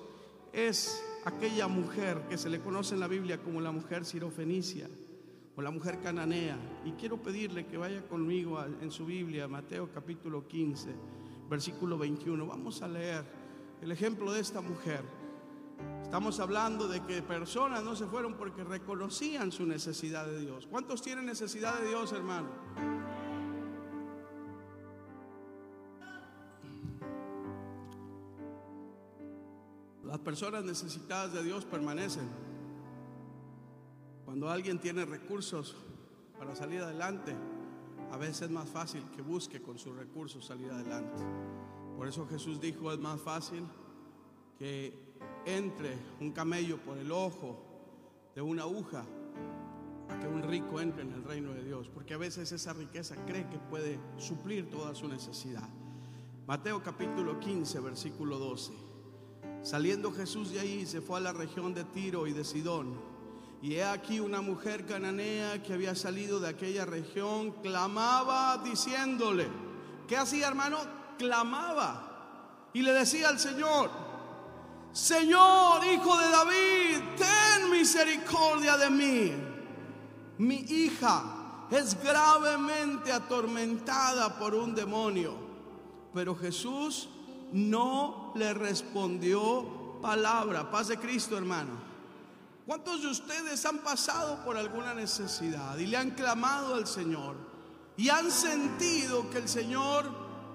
[0.54, 4.90] es aquella mujer que se le conoce en la Biblia como la mujer sirofenicia
[5.56, 6.58] o la mujer cananea.
[6.84, 10.90] Y quiero pedirle que vaya conmigo en su Biblia, Mateo capítulo 15,
[11.48, 12.44] versículo 21.
[12.48, 13.24] Vamos a leer
[13.84, 15.04] el ejemplo de esta mujer.
[16.04, 20.66] Estamos hablando de que personas no se fueron porque reconocían su necesidad de Dios.
[20.66, 22.48] ¿Cuántos tienen necesidad de Dios, hermano?
[30.04, 32.28] Las personas necesitadas de Dios permanecen.
[34.26, 35.76] Cuando alguien tiene recursos
[36.40, 37.36] para salir adelante,
[38.12, 41.24] a veces es más fácil que busque con sus recursos salir adelante.
[41.96, 43.68] Por eso Jesús dijo, es más fácil
[44.58, 45.09] que
[45.46, 47.58] entre un camello por el ojo
[48.36, 49.06] de una aguja
[50.10, 53.16] a que un rico entre en el reino de Dios, porque a veces esa riqueza
[53.26, 55.68] cree que puede suplir toda su necesidad.
[56.48, 58.74] Mateo capítulo 15, versículo 12.
[59.62, 63.00] Saliendo Jesús de ahí, se fue a la región de Tiro y de Sidón.
[63.62, 69.48] Y he aquí una mujer cananea que había salido de aquella región, clamaba diciéndole,
[70.08, 70.78] ¿qué hacía hermano?
[71.18, 73.90] Clamaba y le decía al Señor,
[74.92, 79.34] Señor, hijo de David, ten misericordia de mí.
[80.40, 85.36] Mi hija es gravemente atormentada por un demonio.
[86.14, 87.10] Pero Jesús
[87.52, 90.72] no le respondió palabra.
[90.72, 91.90] Paz de Cristo, hermano.
[92.66, 97.36] ¿Cuántos de ustedes han pasado por alguna necesidad y le han clamado al Señor
[97.98, 100.06] y han sentido que el Señor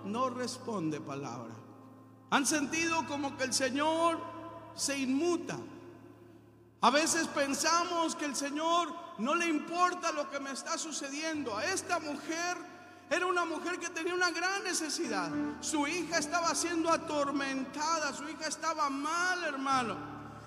[0.04, 1.53] no responde palabra?
[2.34, 4.18] Han sentido como que el Señor
[4.74, 5.56] se inmuta.
[6.80, 11.56] A veces pensamos que el Señor no le importa lo que me está sucediendo.
[11.56, 12.56] A esta mujer
[13.08, 15.30] era una mujer que tenía una gran necesidad.
[15.60, 19.96] Su hija estaba siendo atormentada, su hija estaba mal, hermano.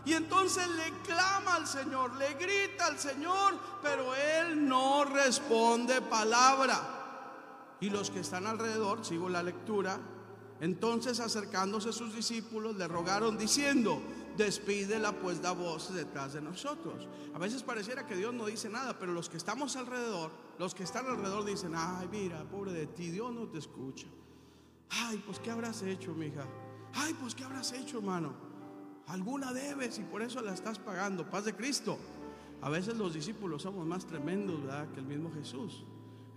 [0.04, 6.82] Y entonces le clama al Señor, le grita al Señor, pero él no responde palabra.
[7.80, 9.98] Y los que están alrededor, sigo la lectura,
[10.60, 14.02] entonces acercándose sus discípulos le rogaron diciendo,
[14.38, 17.08] despídela pues da voz detrás de nosotros.
[17.34, 20.84] A veces pareciera que Dios no dice nada, pero los que estamos alrededor, los que
[20.84, 24.08] están alrededor dicen, ay mira, pobre de ti, Dios no te escucha.
[24.90, 26.46] Ay, pues ¿qué habrás hecho, mija?
[26.94, 28.34] Ay, pues ¿qué habrás hecho, hermano?
[29.08, 31.30] Alguna debes y por eso la estás pagando.
[31.30, 31.98] Paz de Cristo.
[32.62, 34.92] A veces los discípulos somos más tremendos ¿verdad?
[34.92, 35.84] que el mismo Jesús.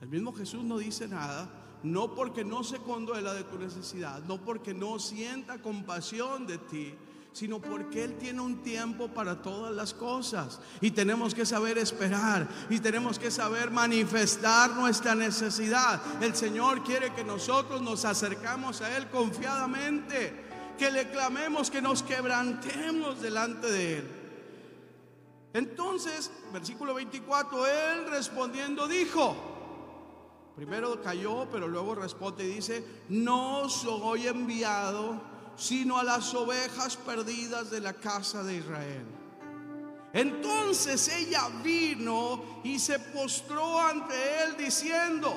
[0.01, 4.39] El mismo Jesús no dice nada, no porque no se conduela de tu necesidad, no
[4.39, 6.95] porque no sienta compasión de ti,
[7.33, 10.61] sino porque Él tiene un tiempo para todas las cosas.
[10.81, 16.01] Y tenemos que saber esperar y tenemos que saber manifestar nuestra necesidad.
[16.23, 22.03] El Señor quiere que nosotros nos acercamos a Él confiadamente que le clamemos, que nos
[22.03, 24.09] quebrantemos delante de Él.
[25.53, 29.50] Entonces, versículo 24, Él respondiendo dijo,
[30.61, 35.19] primero cayó, pero luego responde y dice, no soy enviado
[35.57, 39.07] sino a las ovejas perdidas de la casa de Israel.
[40.13, 45.35] Entonces ella vino y se postró ante él diciendo,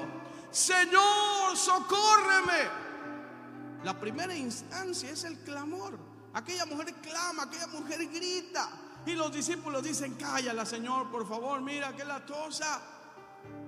[0.51, 2.83] Señor, socórreme.
[3.86, 5.97] La primera instancia es el clamor.
[6.33, 8.69] Aquella mujer clama, aquella mujer grita.
[9.05, 12.81] Y los discípulos dicen, cállala Señor, por favor, mira que la tosa.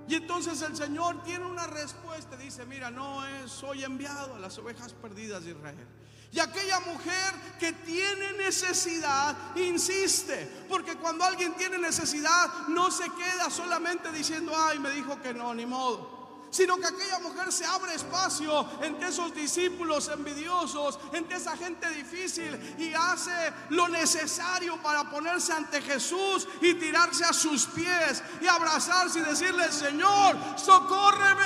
[0.07, 2.37] Y entonces el Señor tiene una respuesta.
[2.37, 5.87] Dice, mira, no es, soy enviado a las ovejas perdidas de Israel.
[6.31, 10.65] Y aquella mujer que tiene necesidad, insiste.
[10.67, 15.53] Porque cuando alguien tiene necesidad, no se queda solamente diciendo, ay, me dijo que no,
[15.53, 16.14] ni modo
[16.49, 22.75] sino que aquella mujer se abre espacio entre esos discípulos envidiosos, entre esa gente difícil
[22.77, 29.19] y hace lo necesario para ponerse ante Jesús y tirarse a sus pies y abrazarse
[29.19, 31.43] y decirle, Señor, socórreme,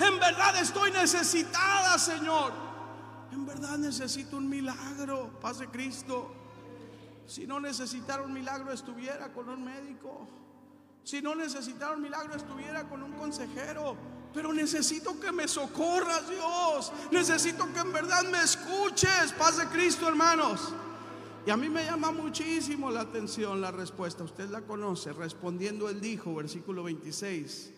[0.00, 2.52] en verdad estoy necesitada, Señor,
[3.32, 6.34] en verdad necesito un milagro, paz Cristo.
[7.26, 10.28] Si no necesitara un milagro estuviera con un médico.
[11.02, 13.96] Si no necesitara un milagro estuviera con un consejero.
[14.34, 16.92] Pero necesito que me socorras, Dios.
[17.12, 19.32] Necesito que en verdad me escuches.
[19.38, 20.74] Paz de Cristo, hermanos.
[21.46, 24.24] Y a mí me llama muchísimo la atención la respuesta.
[24.24, 25.12] Usted la conoce.
[25.12, 27.72] Respondiendo él dijo, versículo 26,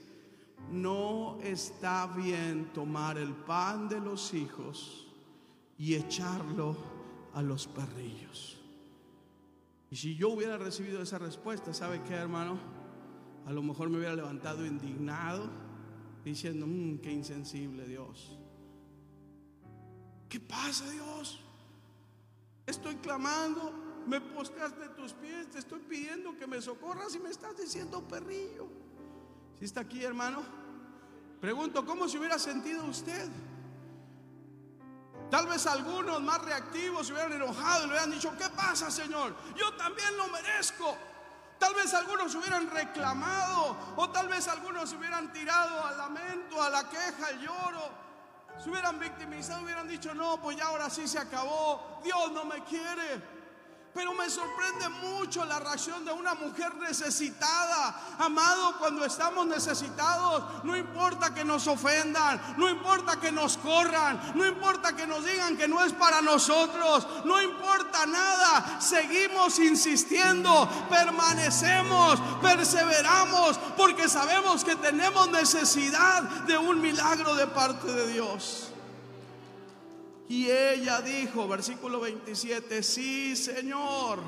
[0.72, 5.06] no está bien tomar el pan de los hijos
[5.78, 6.74] y echarlo
[7.34, 8.56] a los perrillos.
[9.90, 12.58] Y si yo hubiera recibido esa respuesta, ¿sabe qué, hermano?
[13.46, 15.65] A lo mejor me hubiera levantado indignado
[16.30, 18.36] diciendo, mmm, qué insensible Dios.
[20.28, 21.40] ¿Qué pasa Dios?
[22.66, 23.72] Estoy clamando,
[24.08, 28.06] me postraste a tus pies, te estoy pidiendo que me socorras y me estás diciendo
[28.08, 28.66] perrillo.
[29.56, 30.42] Si está aquí, hermano?
[31.40, 33.28] Pregunto, ¿cómo se hubiera sentido usted?
[35.30, 39.32] Tal vez algunos más reactivos se hubieran enojado y le hubieran dicho, ¿qué pasa, Señor?
[39.54, 40.96] Yo también lo merezco.
[41.58, 46.88] Tal vez algunos hubieran reclamado o tal vez algunos hubieran tirado al lamento, a la
[46.88, 47.90] queja, al lloro.
[48.62, 52.00] Se hubieran victimizado, hubieran dicho, no, pues ya ahora sí se acabó.
[52.02, 53.35] Dios no me quiere.
[53.96, 57.98] Pero me sorprende mucho la reacción de una mujer necesitada.
[58.18, 64.44] Amado, cuando estamos necesitados, no importa que nos ofendan, no importa que nos corran, no
[64.46, 68.78] importa que nos digan que no es para nosotros, no importa nada.
[68.82, 78.08] Seguimos insistiendo, permanecemos, perseveramos, porque sabemos que tenemos necesidad de un milagro de parte de
[78.08, 78.75] Dios.
[80.28, 84.20] Y ella dijo, versículo 27, sí, Señor.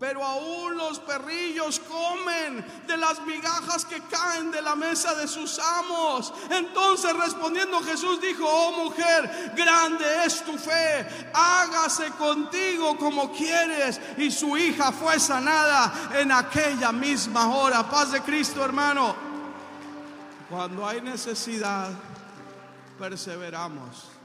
[0.00, 5.58] Pero aún los perrillos comen de las migajas que caen de la mesa de sus
[5.58, 6.32] amos.
[6.48, 14.00] Entonces respondiendo Jesús dijo, oh mujer, grande es tu fe, hágase contigo como quieres.
[14.16, 17.86] Y su hija fue sanada en aquella misma hora.
[17.86, 19.14] Paz de Cristo, hermano.
[20.48, 21.90] Cuando hay necesidad,
[22.98, 24.19] perseveramos.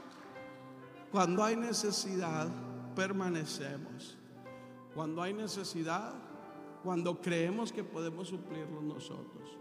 [1.12, 2.48] Cuando hay necesidad,
[2.94, 4.16] permanecemos.
[4.94, 6.14] Cuando hay necesidad,
[6.82, 9.58] cuando creemos que podemos suplirlo nosotros.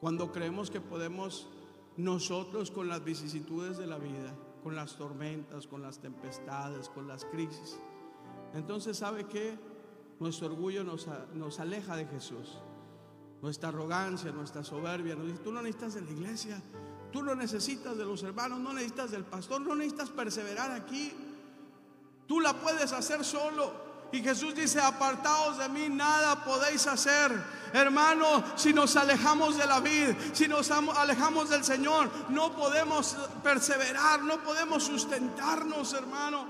[0.00, 1.48] Cuando creemos que podemos
[1.96, 7.24] nosotros con las vicisitudes de la vida, con las tormentas, con las tempestades, con las
[7.26, 7.78] crisis.
[8.54, 9.58] Entonces, ¿sabe qué?
[10.18, 12.58] Nuestro orgullo nos, nos aleja de Jesús.
[13.42, 16.62] Nuestra arrogancia, nuestra soberbia nos dice, tú no necesitas de la iglesia,
[17.12, 21.12] Tú no necesitas de los hermanos, no necesitas del pastor, no necesitas perseverar aquí.
[22.26, 23.90] Tú la puedes hacer solo.
[24.12, 27.32] Y Jesús dice, apartaos de mí, nada podéis hacer.
[27.72, 34.22] Hermano, si nos alejamos de la vida, si nos alejamos del Señor, no podemos perseverar,
[34.22, 36.44] no podemos sustentarnos, hermano.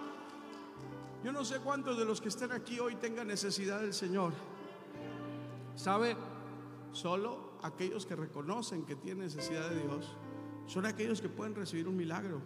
[1.22, 4.32] Yo no sé cuántos de los que están aquí hoy tengan necesidad del Señor.
[5.76, 6.16] ¿Sabe?
[6.92, 10.16] Solo aquellos que reconocen que tienen necesidad de Dios
[10.70, 12.40] son aquellos que pueden recibir un milagro.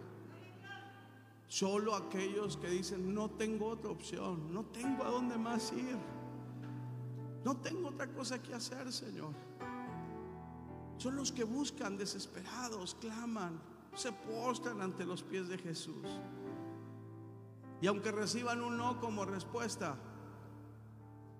[1.47, 5.95] Solo aquellos que dicen, no tengo otra opción, no tengo a dónde más ir.
[7.43, 9.31] No tengo otra cosa que hacer, Señor.
[10.97, 13.61] Son los que buscan desesperados, claman,
[13.93, 16.07] se postran ante los pies de Jesús.
[17.79, 19.97] Y aunque reciban un no como respuesta,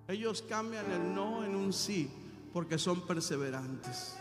[0.08, 2.12] ellos cambian el no en un sí
[2.54, 4.20] porque son perseverantes.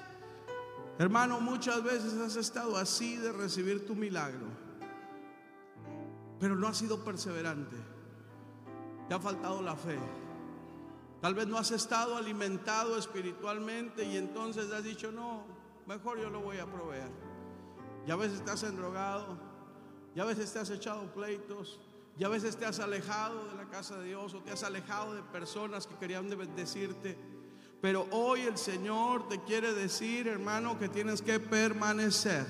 [0.99, 4.47] Hermano, muchas veces has estado así de recibir tu milagro,
[6.38, 7.76] pero no has sido perseverante.
[9.09, 9.99] Te ha faltado la fe.
[11.20, 15.45] Tal vez no has estado alimentado espiritualmente y entonces has dicho, no,
[15.86, 17.11] mejor yo lo voy a proveer.
[18.07, 19.38] Y a veces has endrogado,
[20.14, 21.80] y a veces te has echado pleitos,
[22.16, 25.14] y a veces te has alejado de la casa de Dios o te has alejado
[25.14, 27.18] de personas que querían bendecirte.
[27.85, 32.47] Pero hoy el Señor te quiere decir, hermano, que tienes que permanecer,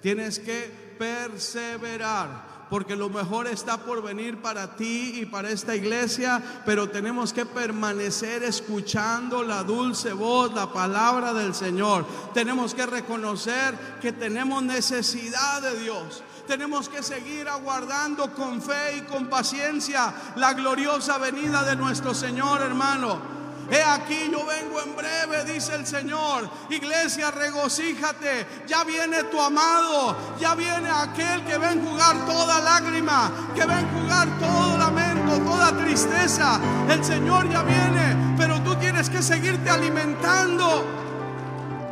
[0.00, 6.42] tienes que perseverar porque lo mejor está por venir para ti y para esta iglesia,
[6.64, 12.06] pero tenemos que permanecer escuchando la dulce voz, la palabra del Señor.
[12.32, 16.22] Tenemos que reconocer que tenemos necesidad de Dios.
[16.46, 22.62] Tenemos que seguir aguardando con fe y con paciencia la gloriosa venida de nuestro Señor,
[22.62, 23.37] hermano.
[23.70, 26.48] He aquí yo vengo en breve, dice el Señor.
[26.70, 28.64] Iglesia, regocíjate.
[28.66, 30.16] Ya viene tu amado.
[30.40, 35.38] Ya viene aquel que va a enjugar toda lágrima, que va a enjugar todo lamento,
[35.40, 36.60] toda tristeza.
[36.88, 40.84] El Señor ya viene, pero tú tienes que seguirte alimentando.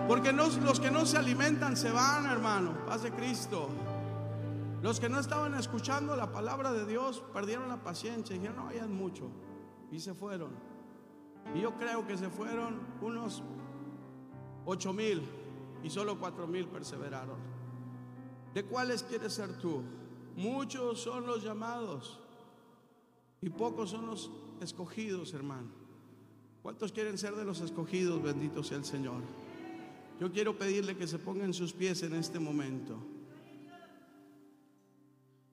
[0.08, 2.86] Porque los que no se alimentan se van, hermano.
[2.86, 3.68] Paz de Cristo.
[4.82, 8.92] Los que no estaban escuchando la palabra de Dios perdieron la paciencia dijeron, no vayan
[8.92, 9.28] mucho.
[9.90, 10.75] Y se fueron.
[11.54, 13.42] Y yo creo que se fueron unos
[14.64, 15.22] ocho mil
[15.82, 17.38] y solo cuatro mil perseveraron.
[18.52, 19.82] ¿De cuáles quieres ser tú?
[20.36, 22.20] Muchos son los llamados
[23.40, 24.30] y pocos son los
[24.60, 25.68] escogidos, hermano.
[26.62, 28.22] ¿Cuántos quieren ser de los escogidos?
[28.22, 29.22] Bendito sea el Señor.
[30.18, 32.96] Yo quiero pedirle que se pongan sus pies en este momento.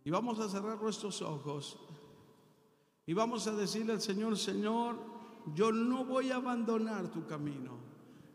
[0.05, 1.79] Y vamos a cerrar nuestros ojos.
[3.05, 4.97] Y vamos a decirle al Señor, Señor,
[5.53, 7.77] yo no voy a abandonar tu camino.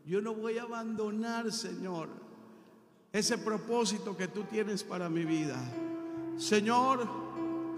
[0.05, 2.09] Yo no voy a abandonar, Señor,
[3.13, 5.59] ese propósito que tú tienes para mi vida.
[6.39, 7.07] Señor,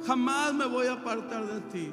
[0.06, 1.92] jamás me voy a apartar de ti.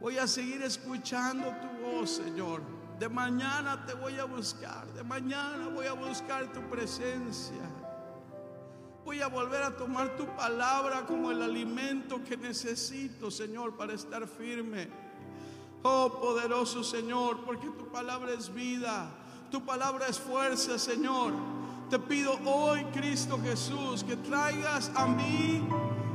[0.00, 2.60] Voy a seguir escuchando tu voz, Señor.
[2.98, 4.86] De mañana te voy a buscar.
[4.92, 7.62] De mañana voy a buscar tu presencia.
[9.04, 14.26] Voy a volver a tomar tu palabra como el alimento que necesito, Señor, para estar
[14.26, 14.88] firme.
[15.86, 19.06] Oh poderoso Señor, porque tu palabra es vida,
[19.50, 21.34] tu palabra es fuerza, Señor.
[21.90, 25.62] Te pido hoy, Cristo Jesús, que traigas a mí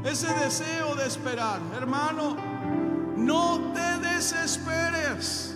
[0.04, 1.62] ese deseo de esperar.
[1.76, 2.36] Hermano,
[3.16, 5.56] No te desesperes.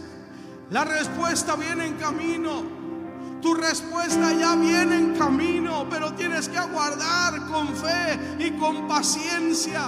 [0.69, 2.61] La respuesta viene en camino.
[3.41, 9.81] Tu respuesta ya viene en camino, pero tienes que aguardar con fe y con paciencia.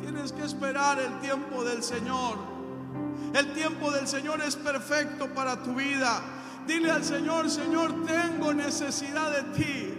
[0.00, 2.55] Tienes que esperar el tiempo del Señor.
[3.34, 6.20] El tiempo del Señor es perfecto para tu vida.
[6.66, 9.94] Dile al Señor, Señor, tengo necesidad de ti.